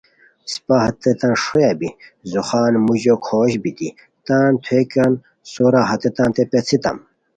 [0.47, 1.89] اِسپہ ہیتان ݰویہ بی
[2.31, 3.89] ځوخان موژو کھوشت بیتی
[4.25, 5.11] تان تھوویکان
[5.51, 6.97] سورا ہیتانتے پیڅھیتام